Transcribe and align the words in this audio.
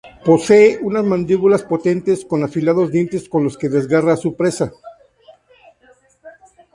Posee 0.27 0.79
unas 0.81 1.05
mandíbulas 1.05 1.61
potentes 1.61 2.25
con 2.25 2.41
afilados 2.43 2.91
dientes 2.91 3.29
con 3.29 3.43
los 3.43 3.55
que 3.55 3.69
desgarra 3.69 4.13
a 4.13 4.17
su 4.23 4.35
presa. 4.35 4.71